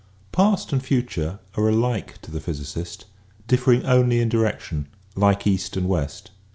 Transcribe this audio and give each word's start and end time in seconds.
* 0.19 0.21
Past 0.31 0.73
and 0.73 0.83
future 0.83 1.37
are 1.55 1.69
alike 1.69 2.19
to 2.23 2.31
the 2.31 2.39
physicist, 2.39 3.05
differing 3.47 3.85
only 3.85 4.19
in 4.19 4.29
direction, 4.29 4.87
like 5.15 5.45
east 5.45 5.77
and 5.77 5.87
west. 5.87 6.31